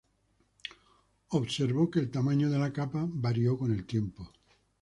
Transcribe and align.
Observó 1.27 1.91
que 1.91 1.99
el 1.99 2.09
tamaño 2.09 2.49
de 2.49 2.57
la 2.57 2.73
capa 2.73 3.05
varió 3.07 3.55
con 3.55 3.71
el 3.71 3.85
tiempo. 3.85 4.31